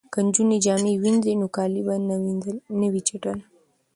که 0.13 0.19
نجونې 0.27 0.57
جامې 0.65 0.93
وینځي 1.01 1.33
نو 1.41 1.47
کالي 1.55 1.81
به 1.87 1.95
نه 2.79 2.85
وي 2.91 3.01
چټل. 3.07 3.37